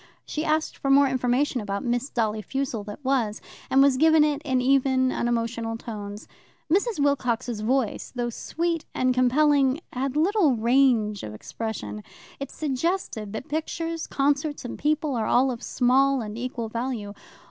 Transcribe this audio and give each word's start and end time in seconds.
She 0.25 0.43
asked 0.43 0.77
for 0.77 0.89
more 0.89 1.07
information 1.07 1.61
about 1.61 1.83
Miss 1.85 2.09
Dolly 2.09 2.41
Fussell 2.41 2.83
that 2.85 3.05
was, 3.05 3.39
and 3.69 3.83
was 3.83 3.97
given 3.97 4.23
it 4.23 4.41
in 4.43 4.59
even, 4.59 5.11
unemotional 5.11 5.77
tones. 5.77 6.27
Mrs. 6.73 6.99
Wilcox's 6.99 7.61
voice, 7.61 8.11
though 8.15 8.31
sweet 8.31 8.83
and 8.95 9.13
compelling, 9.13 9.79
had 9.93 10.15
little 10.17 10.55
range 10.55 11.21
of 11.21 11.35
expression. 11.35 12.03
It 12.39 12.49
suggested 12.49 13.31
that 13.33 13.47
pictures, 13.47 14.07
concerts, 14.07 14.65
and 14.65 14.75
people 14.79 15.13
are 15.13 15.27
all 15.27 15.51
of 15.51 15.61
small 15.61 16.21
and 16.21 16.35
equal 16.35 16.67
value. 16.67 17.13